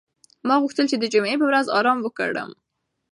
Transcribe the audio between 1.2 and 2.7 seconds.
په ورځ ارام وکړم.